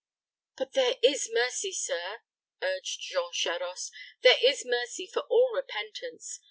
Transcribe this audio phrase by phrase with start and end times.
[0.57, 2.21] "But there is mercy, sir,"
[2.59, 3.91] urged Jean Charost;
[4.23, 6.39] "there is mercy for all repentance.